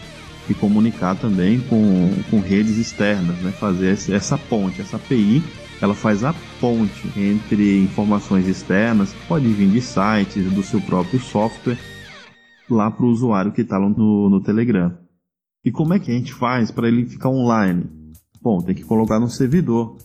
e 0.48 0.54
comunicar 0.54 1.16
também 1.16 1.58
com, 1.60 2.12
com 2.30 2.38
redes 2.40 2.76
externas, 2.76 3.36
né? 3.38 3.50
fazer 3.58 3.98
essa 4.10 4.36
ponte, 4.36 4.80
essa 4.80 4.96
API 4.96 5.42
ela 5.80 5.94
faz 5.94 6.24
a 6.24 6.34
ponte 6.60 7.10
entre 7.16 7.78
informações 7.78 8.46
externas 8.46 9.12
que 9.12 9.26
pode 9.26 9.46
vir 9.48 9.68
de 9.68 9.80
sites, 9.80 10.50
do 10.52 10.62
seu 10.62 10.80
próprio 10.80 11.20
software, 11.20 11.76
lá 12.68 12.90
para 12.90 13.04
o 13.04 13.09
usuário 13.09 13.52
que 13.52 13.62
está 13.62 13.78
no, 13.78 14.28
no 14.28 14.40
Telegram. 14.40 14.97
E 15.64 15.71
como 15.71 15.94
é 15.94 15.99
que 15.99 16.11
a 16.11 16.14
gente 16.14 16.33
faz 16.33 16.71
para 16.71 16.88
ele 16.88 17.06
ficar 17.06 17.28
online? 17.28 17.87
Bom, 18.42 18.61
tem 18.61 18.75
que 18.75 18.85
colocar 18.85 19.18
no 19.18 19.28
servidor. 19.28 19.97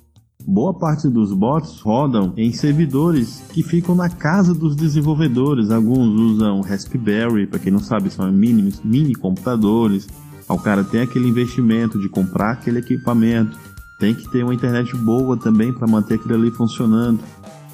Boa 0.48 0.74
parte 0.74 1.10
dos 1.10 1.34
bots 1.34 1.82
rodam 1.82 2.34
em 2.38 2.54
servidores 2.54 3.44
que 3.54 3.62
ficam 3.62 3.94
na 3.94 4.10
casa 4.10 4.54
dos 4.54 4.75
desenvolvedores. 4.75 5.70
Alguns 5.70 6.18
usam 6.20 6.62
Raspberry, 6.62 7.46
para 7.46 7.60
quem 7.60 7.72
não 7.72 7.80
sabe, 7.80 8.10
são 8.10 8.32
mini, 8.32 8.74
mini 8.84 9.13
computadores 9.13 10.08
o 10.50 10.58
cara 10.58 10.84
tem 10.84 11.01
aquele 11.01 11.28
investimento 11.28 12.00
de 12.00 12.10
comprar 12.10 12.54
aquele 12.54 12.80
equipamento, 12.80 13.58
tem 14.00 14.16
que 14.16 14.28
ter 14.30 14.44
uma 14.44 14.54
internet 14.54 14.96
boa 14.96 15.38
também 15.38 15.72
para 15.72 15.88
manter 15.88 16.16
aquilo 16.16 16.34
ali 16.34 16.50
funcionando. 16.50 17.20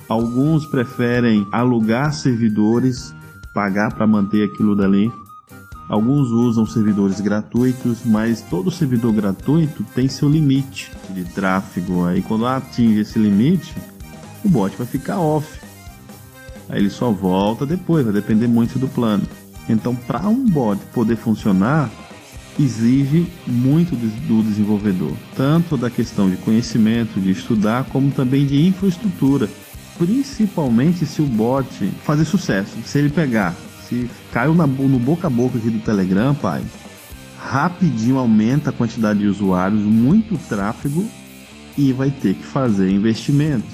Alguns 0.09 0.65
preferem 0.65 1.47
alugar 1.51 2.13
servidores, 2.13 3.15
pagar 3.55 3.93
para 3.93 4.05
manter 4.05 4.43
aquilo 4.43 4.75
dali. 4.75 5.09
Alguns 5.87 6.29
usam 6.29 6.65
servidores 6.65 7.21
gratuitos, 7.21 7.99
mas 8.03 8.41
todo 8.41 8.69
servidor 8.69 9.13
gratuito 9.13 9.85
tem 9.95 10.09
seu 10.09 10.27
limite 10.27 10.91
de 11.11 11.23
tráfego. 11.23 12.05
Aí 12.05 12.21
quando 12.21 12.45
atinge 12.45 12.99
esse 12.99 13.17
limite, 13.17 13.73
o 14.43 14.49
bot 14.49 14.75
vai 14.75 14.85
ficar 14.85 15.19
off. 15.19 15.59
Aí 16.67 16.79
ele 16.79 16.89
só 16.89 17.11
volta 17.11 17.65
depois, 17.65 18.03
vai 18.03 18.13
depender 18.13 18.47
muito 18.47 18.77
do 18.77 18.87
plano. 18.87 19.23
Então, 19.69 19.95
para 19.95 20.27
um 20.27 20.43
bot 20.43 20.79
poder 20.93 21.15
funcionar, 21.15 21.89
exige 22.59 23.27
muito 23.47 23.95
do 23.95 24.43
desenvolvedor, 24.43 25.13
tanto 25.35 25.77
da 25.77 25.89
questão 25.89 26.29
de 26.29 26.37
conhecimento, 26.37 27.19
de 27.19 27.31
estudar, 27.31 27.85
como 27.85 28.11
também 28.11 28.45
de 28.45 28.65
infraestrutura. 28.65 29.47
Principalmente 29.97 31.05
se 31.05 31.21
o 31.21 31.25
bot 31.25 31.67
fazer 32.03 32.25
sucesso, 32.25 32.77
se 32.85 32.99
ele 32.99 33.09
pegar, 33.09 33.55
se 33.87 34.09
caiu 34.31 34.53
na, 34.53 34.67
no 34.67 34.99
boca 34.99 35.27
a 35.27 35.29
boca 35.29 35.57
aqui 35.57 35.69
do 35.69 35.79
Telegram, 35.79 36.35
pai, 36.35 36.61
rapidinho 37.37 38.17
aumenta 38.17 38.71
a 38.71 38.73
quantidade 38.73 39.19
de 39.19 39.27
usuários, 39.27 39.81
muito 39.81 40.37
tráfego 40.49 41.05
e 41.77 41.93
vai 41.93 42.09
ter 42.09 42.33
que 42.33 42.43
fazer 42.43 42.89
investimento. 42.89 43.67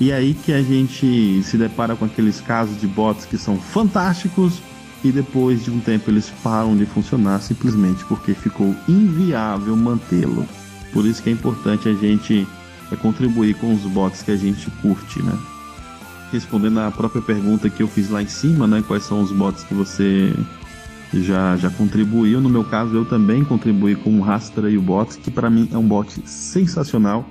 E 0.00 0.12
aí 0.12 0.34
que 0.34 0.52
a 0.52 0.62
gente 0.62 1.42
se 1.42 1.56
depara 1.56 1.96
com 1.96 2.04
aqueles 2.04 2.40
casos 2.40 2.80
de 2.80 2.86
bots 2.86 3.24
que 3.24 3.36
são 3.36 3.56
fantásticos, 3.56 4.60
e 5.04 5.12
depois 5.12 5.64
de 5.64 5.70
um 5.70 5.80
tempo 5.80 6.10
eles 6.10 6.32
param 6.42 6.76
de 6.76 6.84
funcionar 6.84 7.40
simplesmente 7.40 8.04
porque 8.04 8.34
ficou 8.34 8.74
inviável 8.88 9.76
mantê-lo. 9.76 10.46
Por 10.92 11.06
isso 11.06 11.22
que 11.22 11.30
é 11.30 11.32
importante 11.32 11.88
a 11.88 11.94
gente 11.94 12.46
é, 12.90 12.96
contribuir 12.96 13.54
com 13.54 13.72
os 13.72 13.82
bots 13.82 14.22
que 14.22 14.30
a 14.30 14.36
gente 14.36 14.70
curte, 14.82 15.22
né? 15.22 15.38
Respondendo 16.32 16.80
à 16.80 16.90
própria 16.90 17.22
pergunta 17.22 17.70
que 17.70 17.82
eu 17.82 17.88
fiz 17.88 18.10
lá 18.10 18.22
em 18.22 18.28
cima, 18.28 18.66
né? 18.66 18.82
Quais 18.86 19.04
são 19.04 19.22
os 19.22 19.32
bots 19.32 19.64
que 19.64 19.74
você 19.74 20.34
já, 21.12 21.56
já 21.56 21.70
contribuiu? 21.70 22.40
No 22.40 22.48
meu 22.48 22.64
caso, 22.64 22.94
eu 22.94 23.04
também 23.04 23.44
contribuí 23.44 23.96
com 23.96 24.18
o 24.18 24.22
Rastreio 24.22 24.82
Bots, 24.82 25.16
que 25.16 25.30
para 25.30 25.48
mim 25.48 25.68
é 25.72 25.78
um 25.78 25.86
bot 25.86 26.20
sensacional 26.26 27.26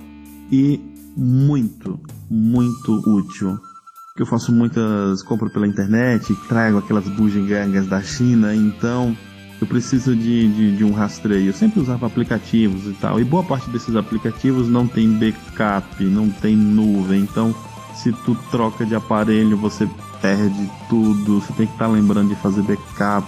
e 0.50 0.80
muito, 1.16 2.00
muito 2.30 2.92
útil 3.08 3.58
que 4.18 4.22
eu 4.22 4.26
faço 4.26 4.50
muitas 4.50 5.22
compras 5.22 5.52
pela 5.52 5.64
internet, 5.64 6.34
trago 6.48 6.78
aquelas 6.78 7.06
bugigangas 7.06 7.86
da 7.86 8.02
China, 8.02 8.52
então 8.52 9.16
eu 9.60 9.66
preciso 9.66 10.16
de, 10.16 10.48
de, 10.48 10.76
de, 10.76 10.82
um 10.82 10.90
rastreio. 10.92 11.46
Eu 11.46 11.52
sempre 11.52 11.78
usava 11.78 12.08
aplicativos 12.08 12.84
e 12.86 12.94
tal, 12.94 13.20
e 13.20 13.24
boa 13.24 13.44
parte 13.44 13.70
desses 13.70 13.94
aplicativos 13.94 14.68
não 14.68 14.88
tem 14.88 15.08
backup, 15.08 16.02
não 16.02 16.30
tem 16.30 16.56
nuvem, 16.56 17.20
então 17.20 17.54
se 18.02 18.12
tu 18.12 18.36
troca 18.50 18.86
de 18.86 18.94
aparelho 18.94 19.56
você 19.56 19.88
perde 20.20 20.70
tudo, 20.88 21.40
você 21.40 21.52
tem 21.52 21.66
que 21.66 21.72
estar 21.72 21.86
tá 21.86 21.90
lembrando 21.90 22.28
de 22.28 22.36
fazer 22.36 22.62
backup. 22.62 23.26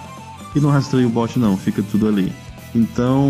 E 0.54 0.60
no 0.60 0.68
rastreio 0.68 1.08
bot 1.08 1.38
não, 1.38 1.56
fica 1.56 1.82
tudo 1.82 2.08
ali. 2.08 2.32
Então, 2.74 3.28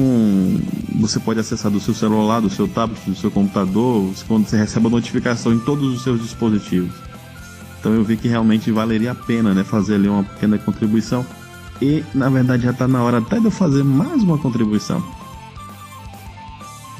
você 0.99 1.18
pode 1.18 1.40
acessar 1.40 1.70
do 1.70 1.80
seu 1.80 1.94
celular, 1.94 2.40
do 2.40 2.50
seu 2.50 2.68
tablet, 2.68 3.00
do 3.09 3.16
seu 3.16 3.30
computador, 3.30 4.11
quando 4.28 4.47
você 4.47 4.56
recebe 4.56 4.87
a 4.87 4.90
notificação 4.90 5.52
em 5.52 5.59
todos 5.59 5.94
os 5.94 6.02
seus 6.02 6.20
dispositivos. 6.20 6.92
Então 7.78 7.94
eu 7.94 8.04
vi 8.04 8.18
que 8.18 8.28
realmente 8.28 8.70
valeria 8.70 9.12
a 9.12 9.14
pena, 9.14 9.54
né, 9.54 9.64
fazer 9.64 9.94
ali 9.94 10.09
uma 10.09 10.23
pequena 10.23 10.59
contribuição. 10.59 11.25
E 11.80 12.04
na 12.14 12.28
verdade 12.28 12.64
já 12.64 12.73
está 12.73 12.87
na 12.87 13.02
hora 13.02 13.18
até 13.18 13.38
de 13.38 13.47
eu 13.47 13.50
fazer 13.50 13.82
mais 13.82 14.23
uma 14.23 14.37
contribuição. 14.37 15.02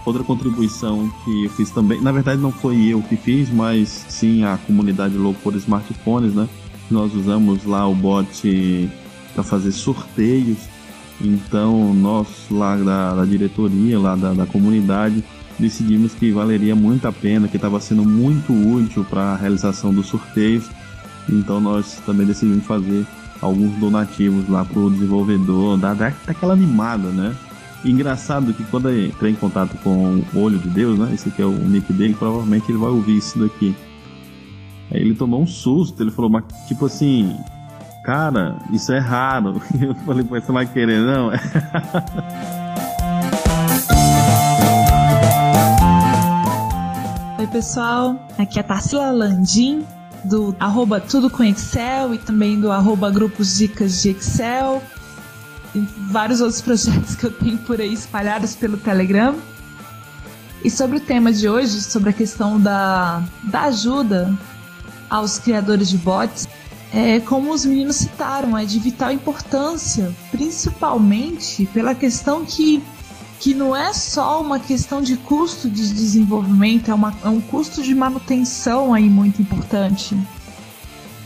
Outra 0.05 0.25
contribuição 0.25 1.13
que 1.25 1.45
eu 1.45 1.51
fiz 1.51 1.71
também, 1.71 2.01
na 2.01 2.11
verdade 2.11 2.41
não 2.41 2.51
foi 2.51 2.87
eu 2.87 3.03
que 3.03 3.17
fiz, 3.17 3.51
mas 3.51 4.07
sim 4.09 4.45
a 4.45 4.59
comunidade 4.67 5.17
louco 5.17 5.41
por 5.43 5.55
smartphones, 5.57 6.35
né? 6.35 6.49
Nós 6.91 7.15
usamos 7.15 7.65
lá 7.65 7.87
o 7.87 7.95
bot 7.95 8.91
para 9.35 9.43
fazer 9.45 9.73
sorteios. 9.73 10.59
Então 11.21 11.93
nós 11.93 12.27
lá 12.51 12.77
da, 12.77 13.15
da 13.15 13.25
diretoria, 13.27 13.99
lá 13.99 14.17
da, 14.17 14.33
da 14.33 14.47
comunidade, 14.47 15.23
decidimos 15.59 16.15
que 16.15 16.33
valeria 16.33 16.75
muito 16.75 17.07
a 17.07 17.13
pena, 17.13 17.47
que 17.47 17.57
estava 17.57 17.79
sendo 17.79 18.05
muito 18.05 18.53
útil 18.53 19.05
para 19.05 19.35
a 19.35 19.37
realização 19.37 19.93
dos 19.93 20.07
sorteios. 20.07 20.65
Então 21.29 21.61
nós 21.61 22.01
também 22.07 22.27
decidimos 22.27 22.65
fazer 22.65 23.07
alguns 23.41 23.79
donativos 23.79 24.49
lá 24.49 24.65
para 24.65 24.79
o 24.79 24.91
desenvolvedor, 24.91 25.77
dar, 25.77 25.95
dar 25.95 26.15
aquela 26.27 26.55
animada, 26.55 27.09
né? 27.11 27.35
Engraçado 27.85 28.53
que 28.53 28.65
quando 28.65 28.89
eu 28.89 29.07
entrei 29.07 29.33
em 29.33 29.37
contato 29.37 29.77
com 29.83 30.23
o 30.33 30.39
Olho 30.39 30.59
de 30.59 30.69
Deus, 30.69 30.99
né? 30.99 31.11
Esse 31.15 31.29
aqui 31.29 31.43
é 31.43 31.47
o 31.47 31.53
nick 31.53 31.93
dele, 31.93 32.15
provavelmente 32.15 32.71
ele 32.71 32.79
vai 32.79 32.91
ouvir 32.91 33.17
isso 33.17 33.39
daqui. 33.39 33.75
Aí 34.91 35.01
ele 35.01 35.15
tomou 35.15 35.43
um 35.43 35.47
susto, 35.47 36.03
ele 36.03 36.11
falou, 36.11 36.31
mas 36.31 36.45
tipo 36.67 36.87
assim, 36.87 37.37
cara, 38.05 38.59
isso 38.73 38.93
é 38.93 38.99
raro. 38.99 39.61
Eu 39.81 39.95
falei, 39.95 40.25
você 40.25 40.47
não 40.49 40.55
vai 40.55 40.67
querer 40.67 41.01
não? 41.01 41.31
pessoal, 47.51 48.17
aqui 48.39 48.59
é 48.59 48.61
a 48.61 48.65
Tarsila 48.65 49.11
Landim, 49.11 49.85
do 50.25 50.55
arroba 50.61 51.01
Tudo 51.01 51.29
com 51.29 51.43
Excel 51.43 52.15
e 52.15 52.19
também 52.19 52.61
do 52.61 52.71
arroba 52.71 53.11
Grupos 53.11 53.59
Dicas 53.59 54.03
de 54.03 54.11
Excel 54.11 54.81
e 55.75 55.81
vários 56.11 56.41
outros 56.41 56.61
projetos 56.61 57.15
que 57.15 57.25
eu 57.25 57.31
tenho 57.31 57.59
por 57.59 57.81
aí 57.81 57.93
espalhados 57.93 58.55
pelo 58.55 58.77
Telegram. 58.77 59.37
E 60.63 60.71
sobre 60.71 60.99
o 60.99 61.01
tema 61.01 61.33
de 61.33 61.49
hoje, 61.49 61.81
sobre 61.81 62.11
a 62.11 62.13
questão 62.13 62.61
da, 62.61 63.23
da 63.45 63.63
ajuda 63.63 64.37
aos 65.09 65.39
criadores 65.39 65.89
de 65.89 65.97
bots, 65.97 66.49
é, 66.93 67.21
como 67.21 67.53
os 67.53 67.65
meninos 67.65 67.97
citaram, 67.97 68.59
é 68.59 68.65
de 68.65 68.79
vital 68.79 69.11
importância, 69.11 70.13
principalmente 70.31 71.67
pela 71.67 71.95
questão 71.95 72.45
que 72.45 72.83
que 73.41 73.55
não 73.55 73.75
é 73.75 73.95
só 73.95 74.43
uma 74.43 74.59
questão 74.59 75.01
de 75.01 75.17
custo 75.17 75.69
de 75.69 75.95
desenvolvimento, 75.95 76.91
é, 76.91 76.95
uma, 76.95 77.17
é 77.25 77.29
um 77.29 77.41
custo 77.41 77.83
de 77.83 77.95
manutenção 77.95 78.93
aí 78.93 79.09
muito 79.09 79.41
importante. 79.41 80.15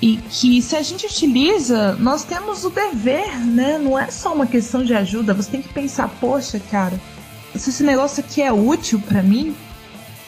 E 0.05 0.19
que 0.19 0.61
se 0.61 0.77
a 0.77 0.83
gente 0.83 1.07
utiliza, 1.07 1.95
nós 1.95 2.25
temos 2.25 2.63
o 2.63 2.69
dever, 2.69 3.41
né? 3.41 3.79
Não 3.79 3.99
é 3.99 4.11
só 4.11 4.35
uma 4.35 4.47
questão 4.47 4.85
de 4.85 4.93
ajuda, 4.93 5.33
você 5.33 5.53
tem 5.53 5.63
que 5.63 5.73
pensar, 5.73 6.11
poxa, 6.21 6.61
cara, 6.61 7.01
se 7.55 7.71
esse 7.71 7.83
negócio 7.83 8.23
aqui 8.23 8.43
é 8.43 8.53
útil 8.53 9.01
para 9.01 9.23
mim, 9.23 9.57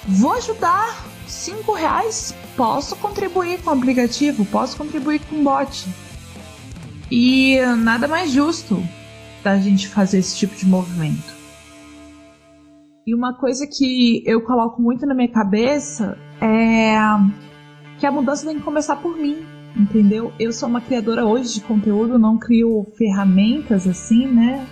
vou 0.09 0.33
ajudar, 0.33 1.05
cinco 1.27 1.75
reais, 1.75 2.35
posso 2.57 2.97
contribuir 2.97 3.61
com 3.61 3.69
o 3.69 3.75
aplicativo, 3.75 4.47
posso 4.47 4.79
contribuir 4.79 5.21
com 5.29 5.37
o 5.37 5.45
bot. 5.45 5.87
E 7.11 7.59
nada 7.77 8.09
mais 8.09 8.31
justo 8.31 8.83
da 9.45 9.59
gente 9.59 9.89
fazer 9.89 10.21
esse 10.21 10.39
tipo 10.39 10.57
de 10.57 10.65
movimento. 10.65 11.35
E 13.07 13.15
uma 13.15 13.35
coisa 13.35 13.67
que 13.67 14.23
eu 14.25 14.41
coloco 14.41 14.81
muito 14.81 15.05
na 15.05 15.15
minha 15.15 15.31
cabeça 15.31 16.17
é 16.41 16.97
que 17.99 18.07
a 18.07 18.11
mudança 18.11 18.47
tem 18.47 18.57
que 18.57 18.65
começar 18.65 18.97
por 18.97 19.15
mim, 19.19 19.45
entendeu? 19.77 20.33
Eu 20.39 20.53
sou 20.53 20.69
uma 20.69 20.81
criadora 20.81 21.25
hoje 21.25 21.55
de 21.55 21.61
conteúdo, 21.61 22.19
não 22.19 22.39
crio 22.39 22.87
ferramentas 22.97 23.87
assim, 23.87 24.27
né? 24.27 24.67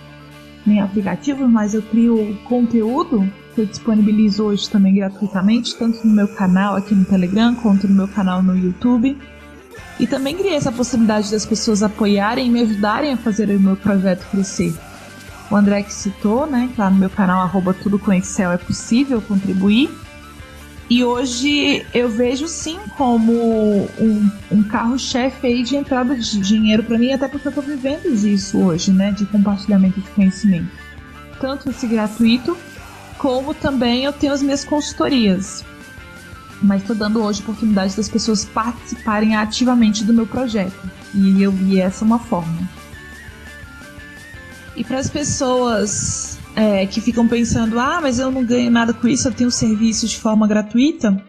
Nem 0.65 0.81
aplicativos, 0.81 1.47
mas 1.49 1.73
eu 1.73 1.81
crio 1.83 2.37
conteúdo 2.45 3.31
que 3.53 3.61
eu 3.61 3.65
disponibilizo 3.65 4.43
hoje 4.43 4.69
também 4.69 4.95
gratuitamente, 4.95 5.75
tanto 5.75 6.05
no 6.05 6.13
meu 6.13 6.27
canal 6.27 6.75
aqui 6.75 6.93
no 6.95 7.05
Telegram 7.05 7.55
quanto 7.55 7.87
no 7.87 7.93
meu 7.93 8.07
canal 8.07 8.41
no 8.41 8.57
YouTube. 8.57 9.17
E 9.99 10.05
também 10.05 10.35
criei 10.35 10.55
essa 10.55 10.71
possibilidade 10.71 11.31
das 11.31 11.45
pessoas 11.45 11.81
apoiarem 11.81 12.47
e 12.47 12.49
me 12.49 12.61
ajudarem 12.61 13.13
a 13.13 13.17
fazer 13.17 13.49
o 13.49 13.59
meu 13.59 13.77
projeto 13.77 14.27
crescer. 14.29 14.73
O 15.49 15.55
André 15.55 15.83
que 15.83 15.93
citou, 15.93 16.45
né? 16.45 16.69
Que 16.73 16.81
lá 16.81 16.89
no 16.89 16.97
meu 16.97 17.09
canal, 17.09 17.41
arroba 17.41 17.73
tudo 17.73 17.99
com 17.99 18.11
Excel, 18.11 18.51
é 18.51 18.57
possível 18.57 19.21
contribuir. 19.21 19.89
E 20.89 21.03
hoje 21.03 21.85
eu 21.93 22.09
vejo 22.09 22.47
sim 22.47 22.77
como 22.95 23.33
um, 23.99 24.31
um 24.51 24.63
carro-chefe 24.63 25.47
aí 25.47 25.63
de 25.63 25.75
entrada 25.75 26.15
de 26.15 26.39
dinheiro 26.39 26.83
para 26.83 26.97
mim, 26.97 27.11
até 27.11 27.27
porque 27.27 27.47
eu 27.47 27.51
tô 27.51 27.61
vivendo 27.61 28.05
isso 28.05 28.59
hoje, 28.59 28.91
né? 28.91 29.11
De 29.11 29.25
compartilhamento 29.25 29.99
de 29.99 30.09
conhecimento. 30.11 30.69
Tanto 31.39 31.69
esse 31.69 31.87
gratuito, 31.87 32.55
como 33.17 33.53
também 33.53 34.03
eu 34.03 34.13
tenho 34.13 34.33
as 34.33 34.43
minhas 34.43 34.63
consultorias 34.63 35.63
mas 36.61 36.81
estou 36.81 36.95
dando 36.95 37.21
hoje 37.21 37.41
oportunidade 37.41 37.95
das 37.95 38.09
pessoas 38.09 38.45
participarem 38.45 39.35
ativamente 39.35 40.03
do 40.03 40.13
meu 40.13 40.25
projeto. 40.25 40.89
E 41.13 41.41
eu 41.41 41.51
vi 41.51 41.79
essa 41.79 42.03
uma 42.03 42.19
forma. 42.19 42.67
E 44.75 44.83
para 44.83 44.99
as 44.99 45.09
pessoas 45.09 46.34
é, 46.55 46.85
que 46.85 47.01
ficam 47.01 47.27
pensando, 47.27 47.79
ah, 47.79 47.99
mas 48.01 48.17
eu 48.17 48.31
não 48.31 48.43
ganho 48.43 48.71
nada 48.71 48.93
com 48.93 49.07
isso, 49.07 49.27
eu 49.27 49.33
tenho 49.33 49.51
serviço 49.51 50.07
de 50.07 50.17
forma 50.17 50.47
gratuita. 50.47 51.21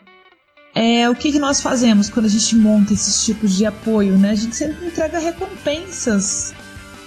É, 0.75 1.09
o 1.09 1.15
que, 1.15 1.33
que 1.33 1.39
nós 1.39 1.61
fazemos 1.61 2.11
quando 2.11 2.27
a 2.27 2.29
gente 2.29 2.55
monta 2.55 2.93
esses 2.93 3.25
tipos 3.25 3.57
de 3.57 3.65
apoio, 3.65 4.19
né? 4.19 4.31
A 4.31 4.35
gente 4.35 4.55
sempre 4.55 4.87
entrega 4.87 5.19
recompensas 5.19 6.55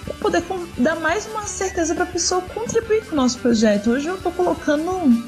para 0.03 0.13
poder 0.15 0.43
dar 0.77 0.99
mais 0.99 1.27
uma 1.27 1.43
certeza 1.43 1.93
para 1.93 2.03
a 2.03 2.07
pessoa 2.07 2.41
contribuir 2.41 3.05
com 3.05 3.13
o 3.13 3.15
nosso 3.15 3.37
projeto. 3.37 3.91
Hoje 3.91 4.07
eu 4.07 4.15
estou 4.15 4.31
colocando 4.31 5.23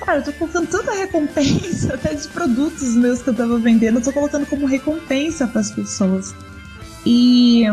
Cara, 0.00 0.18
eu 0.18 0.24
tô 0.24 0.32
colocando 0.32 0.66
tanta 0.66 0.92
recompensa, 0.92 1.92
até 1.94 2.14
de 2.14 2.26
produtos 2.28 2.94
meus 2.96 3.20
que 3.22 3.28
eu 3.28 3.34
tava 3.34 3.58
vendendo, 3.58 3.98
eu 3.98 4.02
tô 4.02 4.12
colocando 4.12 4.46
como 4.46 4.66
recompensa 4.66 5.46
para 5.46 5.60
as 5.60 5.70
pessoas. 5.70 6.34
E 7.04 7.64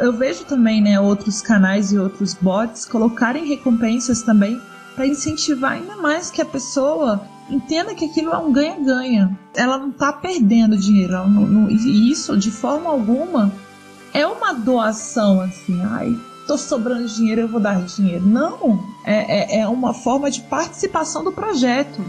eu 0.00 0.12
vejo 0.12 0.44
também, 0.44 0.80
né, 0.80 1.00
outros 1.00 1.40
canais 1.40 1.92
e 1.92 1.98
outros 1.98 2.34
bots 2.34 2.84
colocarem 2.84 3.46
recompensas 3.46 4.22
também 4.22 4.60
para 4.94 5.06
incentivar 5.06 5.72
ainda 5.72 5.96
mais 5.96 6.30
que 6.30 6.42
a 6.42 6.44
pessoa 6.44 7.20
entenda 7.48 7.94
que 7.94 8.06
aquilo 8.06 8.32
é 8.32 8.38
um 8.38 8.52
ganha-ganha. 8.52 9.38
Ela 9.54 9.78
não 9.78 9.92
tá 9.92 10.12
perdendo 10.12 10.76
dinheiro, 10.76 11.12
não, 11.28 11.46
não, 11.46 11.70
e 11.70 12.10
isso 12.10 12.36
de 12.36 12.50
forma 12.50 12.90
alguma 12.90 13.52
é 14.12 14.26
uma 14.26 14.52
doação 14.52 15.40
assim, 15.40 15.80
ai, 15.84 16.16
tô 16.46 16.56
sobrando 16.56 17.06
dinheiro, 17.06 17.42
eu 17.42 17.48
vou 17.48 17.60
dar 17.60 17.80
dinheiro. 17.82 18.24
Não, 18.24 18.82
é, 19.04 19.58
é, 19.58 19.60
é 19.60 19.68
uma 19.68 19.92
forma 19.92 20.30
de 20.30 20.40
participação 20.42 21.22
do 21.22 21.32
projeto. 21.32 22.02